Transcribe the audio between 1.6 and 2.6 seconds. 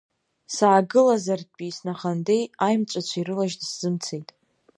снахандеи